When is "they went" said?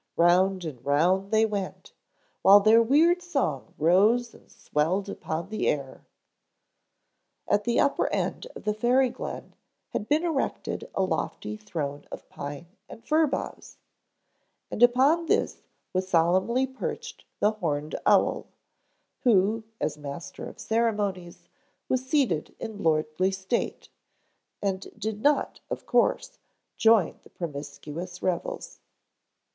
1.29-1.93